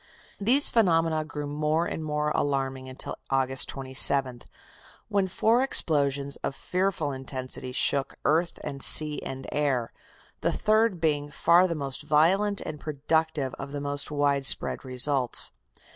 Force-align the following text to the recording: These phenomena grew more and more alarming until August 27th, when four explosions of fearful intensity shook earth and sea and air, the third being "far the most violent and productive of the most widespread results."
These 0.39 0.67
phenomena 0.71 1.23
grew 1.23 1.45
more 1.45 1.85
and 1.85 2.03
more 2.03 2.31
alarming 2.33 2.89
until 2.89 3.17
August 3.29 3.69
27th, 3.69 4.45
when 5.09 5.27
four 5.27 5.61
explosions 5.61 6.37
of 6.37 6.55
fearful 6.55 7.11
intensity 7.11 7.71
shook 7.71 8.15
earth 8.25 8.57
and 8.63 8.81
sea 8.81 9.21
and 9.21 9.45
air, 9.51 9.93
the 10.39 10.51
third 10.51 10.99
being 11.01 11.29
"far 11.29 11.67
the 11.67 11.75
most 11.75 12.01
violent 12.01 12.61
and 12.61 12.79
productive 12.79 13.53
of 13.59 13.73
the 13.73 13.79
most 13.81 14.09
widespread 14.09 14.83
results." 14.83 15.51